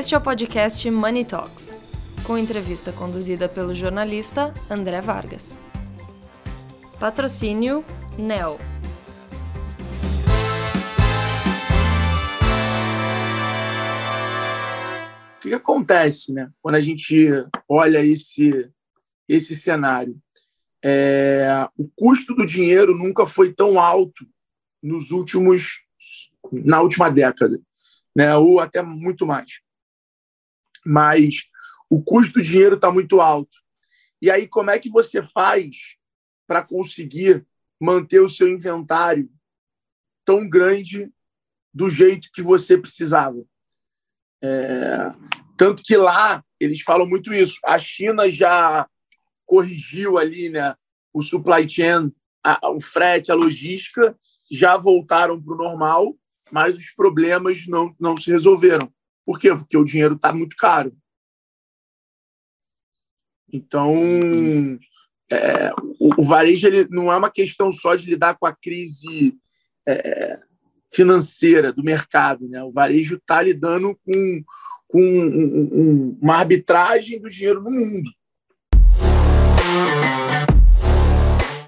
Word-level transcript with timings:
Este 0.00 0.14
é 0.14 0.18
o 0.18 0.20
podcast 0.22 0.90
Money 0.90 1.26
Talks, 1.26 1.82
com 2.26 2.38
entrevista 2.38 2.90
conduzida 2.90 3.50
pelo 3.50 3.74
jornalista 3.74 4.54
André 4.70 4.98
Vargas. 5.02 5.60
Patrocínio 6.98 7.84
NEL. 8.16 8.58
O 15.36 15.40
que 15.42 15.52
acontece, 15.52 16.32
né? 16.32 16.50
Quando 16.62 16.76
a 16.76 16.80
gente 16.80 17.28
olha 17.68 18.02
esse 18.02 18.70
esse 19.28 19.54
cenário, 19.54 20.18
é, 20.82 21.68
o 21.76 21.86
custo 21.94 22.34
do 22.34 22.46
dinheiro 22.46 22.96
nunca 22.96 23.26
foi 23.26 23.52
tão 23.52 23.78
alto 23.78 24.26
nos 24.82 25.10
últimos 25.10 25.82
na 26.50 26.80
última 26.80 27.10
década, 27.10 27.60
né? 28.16 28.34
Ou 28.34 28.60
até 28.60 28.80
muito 28.80 29.26
mais. 29.26 29.60
Mas 30.84 31.48
o 31.88 32.02
custo 32.02 32.34
do 32.34 32.42
dinheiro 32.42 32.76
está 32.76 32.90
muito 32.90 33.20
alto. 33.20 33.56
E 34.22 34.30
aí, 34.30 34.46
como 34.46 34.70
é 34.70 34.78
que 34.78 34.90
você 34.90 35.22
faz 35.22 35.96
para 36.46 36.62
conseguir 36.62 37.46
manter 37.80 38.20
o 38.20 38.28
seu 38.28 38.48
inventário 38.48 39.30
tão 40.24 40.48
grande 40.48 41.10
do 41.72 41.88
jeito 41.88 42.30
que 42.32 42.42
você 42.42 42.76
precisava? 42.76 43.42
É, 44.42 45.12
tanto 45.56 45.82
que 45.82 45.96
lá 45.96 46.44
eles 46.58 46.82
falam 46.82 47.06
muito 47.06 47.32
isso. 47.32 47.58
A 47.64 47.78
China 47.78 48.28
já 48.28 48.88
corrigiu 49.46 50.16
ali 50.16 50.48
né, 50.48 50.74
o 51.12 51.22
supply 51.22 51.68
chain, 51.68 52.12
a, 52.44 52.70
o 52.70 52.80
frete, 52.80 53.32
a 53.32 53.34
logística, 53.34 54.16
já 54.50 54.76
voltaram 54.76 55.40
para 55.42 55.54
o 55.54 55.56
normal, 55.56 56.16
mas 56.50 56.76
os 56.76 56.90
problemas 56.90 57.66
não, 57.66 57.90
não 57.98 58.16
se 58.16 58.30
resolveram. 58.30 58.92
Por 59.30 59.38
quê? 59.38 59.54
Porque 59.54 59.76
o 59.76 59.84
dinheiro 59.84 60.16
está 60.16 60.32
muito 60.32 60.56
caro. 60.56 60.92
Então, 63.52 63.94
é, 65.30 65.70
o, 66.00 66.20
o, 66.20 66.24
varejo 66.24 66.66
ele 66.66 66.88
não 66.90 67.12
é 67.12 67.16
uma 67.16 67.30
questão 67.30 67.70
só 67.70 67.94
de 67.94 68.10
lidar 68.10 68.36
com 68.36 68.44
a 68.44 68.52
crise 68.52 69.38
é, 69.86 70.40
financeira 70.92 71.72
do 71.72 71.84
mercado. 71.84 72.48
Né? 72.48 72.60
O 72.64 72.72
varejo 72.72 73.18
está 73.18 73.40
lidando 73.40 73.96
com, 74.04 74.42
com 74.88 75.00
um, 75.00 75.78
um, 75.80 76.18
uma 76.20 76.38
arbitragem 76.38 77.20
do 77.20 77.30
dinheiro 77.30 77.62
no 77.62 77.70
mundo. 77.70 78.10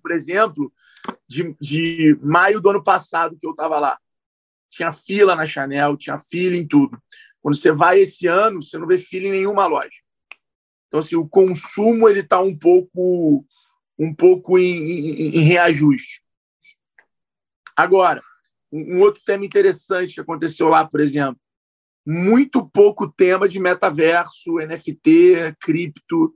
Por 0.00 0.12
exemplo, 0.12 0.72
de, 1.28 1.56
de 1.60 2.16
maio 2.22 2.60
do 2.60 2.70
ano 2.70 2.84
passado 2.84 3.36
que 3.36 3.44
eu 3.44 3.50
estava 3.50 3.80
lá, 3.80 3.98
tinha 4.78 4.92
fila 4.92 5.34
na 5.34 5.44
Chanel, 5.44 5.96
tinha 5.96 6.16
fila 6.16 6.56
em 6.56 6.66
tudo. 6.66 7.00
Quando 7.42 7.56
você 7.56 7.72
vai 7.72 8.00
esse 8.00 8.26
ano, 8.26 8.62
você 8.62 8.78
não 8.78 8.86
vê 8.86 8.96
fila 8.96 9.26
em 9.26 9.32
nenhuma 9.32 9.66
loja. 9.66 9.98
Então, 10.86 11.00
assim, 11.00 11.16
o 11.16 11.28
consumo 11.28 12.08
ele 12.08 12.20
está 12.20 12.40
um 12.40 12.56
pouco, 12.56 13.44
um 13.98 14.14
pouco 14.14 14.58
em, 14.58 14.72
em, 14.72 15.36
em 15.36 15.40
reajuste. 15.40 16.22
Agora, 17.76 18.22
um 18.72 19.00
outro 19.00 19.22
tema 19.24 19.44
interessante 19.44 20.14
que 20.14 20.20
aconteceu 20.20 20.68
lá, 20.68 20.86
por 20.86 21.00
exemplo, 21.00 21.40
muito 22.06 22.66
pouco 22.68 23.10
tema 23.10 23.48
de 23.48 23.58
metaverso, 23.58 24.58
NFT, 24.58 25.56
cripto. 25.60 26.34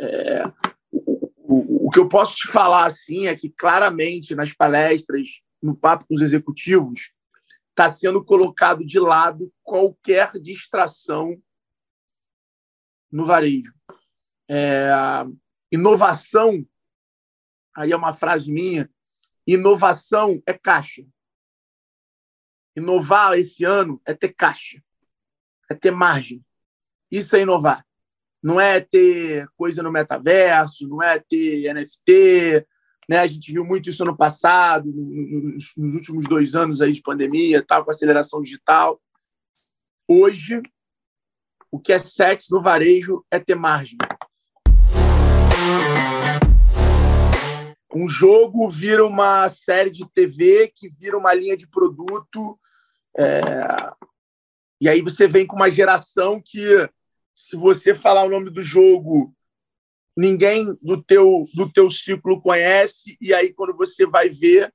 É, 0.00 0.44
o, 0.92 1.28
o, 1.36 1.86
o, 1.86 1.90
que 1.90 1.98
eu 1.98 2.08
posso 2.08 2.36
te 2.36 2.48
falar 2.48 2.86
assim 2.86 3.26
é 3.26 3.34
que 3.34 3.50
claramente 3.50 4.34
nas 4.34 4.52
palestras, 4.52 5.42
no 5.62 5.76
papo 5.76 6.06
com 6.06 6.14
os 6.14 6.22
executivos, 6.22 7.10
está 7.80 7.88
sendo 7.88 8.22
colocado 8.22 8.84
de 8.84 8.98
lado 9.00 9.50
qualquer 9.62 10.32
distração 10.32 11.42
no 13.10 13.24
varejo. 13.24 13.72
É, 14.50 14.90
inovação, 15.72 16.66
aí 17.74 17.90
é 17.90 17.96
uma 17.96 18.12
frase 18.12 18.52
minha, 18.52 18.90
inovação 19.46 20.42
é 20.46 20.52
caixa. 20.52 21.06
Inovar 22.76 23.32
esse 23.38 23.64
ano 23.64 24.00
é 24.04 24.12
ter 24.12 24.34
caixa, 24.34 24.82
é 25.70 25.74
ter 25.74 25.90
margem. 25.90 26.44
Isso 27.10 27.34
é 27.34 27.40
inovar. 27.40 27.82
Não 28.42 28.60
é 28.60 28.78
ter 28.80 29.48
coisa 29.56 29.82
no 29.82 29.90
metaverso, 29.90 30.86
não 30.86 31.02
é 31.02 31.18
ter 31.18 31.72
NFT. 31.72 32.66
Né? 33.10 33.18
A 33.18 33.26
gente 33.26 33.52
viu 33.52 33.64
muito 33.64 33.90
isso 33.90 34.04
no 34.04 34.16
passado, 34.16 34.86
nos, 34.86 35.72
nos 35.76 35.94
últimos 35.94 36.28
dois 36.28 36.54
anos 36.54 36.80
aí 36.80 36.92
de 36.92 37.02
pandemia, 37.02 37.60
tal, 37.60 37.84
com 37.84 37.90
aceleração 37.90 38.40
digital. 38.40 39.02
Hoje, 40.06 40.62
o 41.72 41.80
que 41.80 41.92
é 41.92 41.98
sexy 41.98 42.52
no 42.52 42.62
varejo 42.62 43.26
é 43.28 43.40
ter 43.40 43.56
margem. 43.56 43.98
Um 47.92 48.08
jogo 48.08 48.68
vira 48.68 49.04
uma 49.04 49.48
série 49.48 49.90
de 49.90 50.08
TV 50.08 50.72
que 50.72 50.88
vira 50.88 51.18
uma 51.18 51.34
linha 51.34 51.56
de 51.56 51.68
produto. 51.68 52.56
É... 53.18 53.42
E 54.80 54.88
aí 54.88 55.02
você 55.02 55.26
vem 55.26 55.44
com 55.44 55.56
uma 55.56 55.68
geração 55.68 56.40
que, 56.40 56.88
se 57.34 57.56
você 57.56 57.92
falar 57.92 58.22
o 58.22 58.30
nome 58.30 58.50
do 58.50 58.62
jogo, 58.62 59.34
ninguém 60.16 60.76
do 60.82 61.02
teu, 61.02 61.46
do 61.54 61.70
teu 61.70 61.88
ciclo 61.88 62.40
conhece, 62.40 63.16
e 63.20 63.32
aí 63.32 63.52
quando 63.52 63.76
você 63.76 64.06
vai 64.06 64.28
ver, 64.28 64.72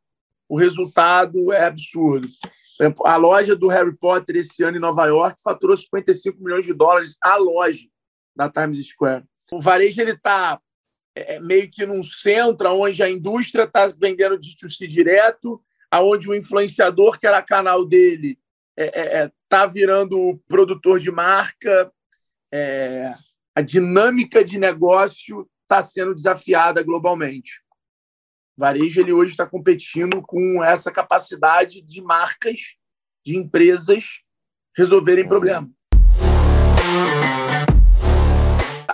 o 0.48 0.58
resultado 0.58 1.52
é 1.52 1.66
absurdo. 1.66 2.28
A 3.06 3.16
loja 3.16 3.56
do 3.56 3.68
Harry 3.68 3.96
Potter 3.96 4.38
esse 4.38 4.64
ano 4.64 4.78
em 4.78 4.82
Nova 4.82 5.06
York 5.08 5.42
faturou 5.42 5.78
55 5.78 6.44
milhões 6.44 6.66
de 6.66 6.74
dólares 6.74 7.16
a 7.22 7.36
loja 7.38 7.88
da 8.36 8.50
Times 8.50 8.86
Square. 8.88 9.24
O 9.52 9.60
varejo 9.60 10.02
ele 10.02 10.12
está 10.12 10.60
é, 11.16 11.36
é, 11.36 11.40
meio 11.40 11.70
que 11.70 11.86
num 11.86 12.04
centro 12.04 12.70
onde 12.74 13.02
a 13.02 13.10
indústria 13.10 13.64
está 13.64 13.88
vendendo 13.88 14.38
D2C 14.38 14.88
direto, 14.88 15.62
aonde 15.90 16.30
o 16.30 16.36
influenciador, 16.36 17.18
que 17.18 17.26
era 17.26 17.42
canal 17.42 17.86
dele, 17.86 18.38
está 18.78 19.00
é, 19.00 19.02
é, 19.02 19.24
é 19.24 19.32
tá 19.48 19.66
virando 19.66 20.38
produtor 20.48 21.00
de 21.00 21.10
marca. 21.12 21.92
É, 22.52 23.16
a 23.56 23.62
dinâmica 23.62 24.44
de 24.44 24.60
negócio 24.60 25.50
está 25.62 25.82
sendo 25.82 26.14
desafiada 26.14 26.84
globalmente. 26.84 27.62
O 28.58 28.62
varejo 28.62 29.02
ele 29.02 29.14
hoje 29.14 29.32
está 29.32 29.46
competindo 29.46 30.22
com 30.22 30.64
essa 30.64 30.92
capacidade 30.92 31.82
de 31.82 32.02
marcas, 32.02 32.76
de 33.26 33.38
empresas 33.38 34.22
resolverem 34.78 35.28
problemas 35.28 35.72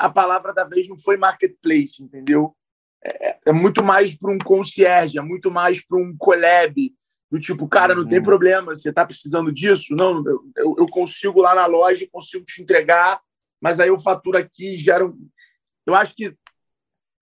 a 0.02 0.10
palavra 0.10 0.52
da 0.52 0.64
vez 0.64 0.88
não 0.90 0.98
foi 0.98 1.16
marketplace, 1.16 2.02
entendeu? 2.04 2.56
É, 3.04 3.38
é 3.48 3.52
muito 3.52 3.84
mais 3.84 4.18
para 4.18 4.32
um 4.32 4.38
concierge, 4.40 5.20
é 5.20 5.22
muito 5.22 5.52
mais 5.52 5.84
para 5.86 5.98
um 5.98 6.16
collab, 6.18 6.94
do 7.30 7.40
tipo, 7.40 7.68
cara, 7.68 7.96
não 7.96 8.04
uhum. 8.04 8.10
tem 8.10 8.22
problema, 8.22 8.74
você 8.74 8.90
está 8.90 9.06
precisando 9.06 9.54
disso? 9.54 9.96
Não, 9.96 10.22
eu, 10.58 10.76
eu 10.80 10.88
consigo 10.88 11.40
lá 11.40 11.56
na 11.56 11.66
loja, 11.66 12.06
consigo 12.12 12.44
te 12.44 12.62
entregar, 12.62 13.22
mas 13.62 13.80
aí 13.80 13.90
eu 13.90 13.98
faturo 13.98 14.38
aqui, 14.38 14.76
gera 14.76 15.06
um... 15.06 15.30
Eu 15.86 15.94
acho 15.94 16.16
que 16.16 16.36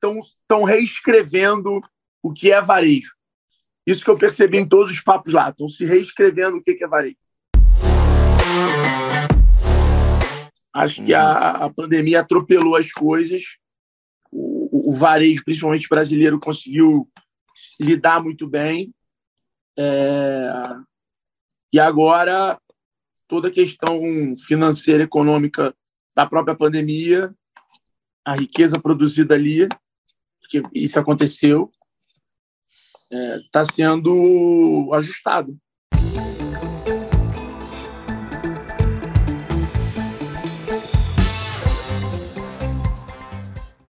estão 0.02 0.64
reescrevendo 0.64 1.82
o 2.24 2.32
que 2.32 2.52
é 2.52 2.62
varejo. 2.62 3.14
Isso 3.86 4.04
que 4.04 4.10
eu 4.10 4.18
percebi 4.18 4.60
em 4.60 4.68
todos 4.68 4.92
os 4.92 5.02
papos 5.02 5.34
lá, 5.34 5.50
estão 5.50 5.68
se 5.68 5.86
reescrevendo 5.86 6.58
o 6.58 6.62
que 6.62 6.78
é 6.82 6.88
varejo. 6.88 7.18
Acho 10.74 11.04
que 11.04 11.14
a, 11.14 11.66
a 11.66 11.74
pandemia 11.74 12.22
atropelou 12.22 12.76
as 12.76 12.92
coisas. 12.92 13.58
O, 14.32 14.92
o, 14.92 14.94
varejo, 14.94 15.44
principalmente 15.44 15.90
brasileiro, 15.90 16.40
conseguiu 16.40 17.10
lidar 17.80 18.24
muito 18.24 18.48
bem. 18.48 18.94
É... 19.78 20.52
E 21.74 21.80
agora, 21.80 22.60
toda 23.28 23.48
a 23.48 23.52
questão 23.52 23.98
financeira, 24.48 25.04
econômica 25.04 25.76
da 26.20 26.28
própria 26.28 26.54
pandemia, 26.54 27.34
a 28.26 28.36
riqueza 28.36 28.78
produzida 28.78 29.36
ali, 29.36 29.70
porque 30.42 30.62
isso 30.74 31.00
aconteceu, 31.00 31.72
está 33.46 33.62
é, 33.62 33.64
sendo 33.64 34.90
ajustado. 34.94 35.58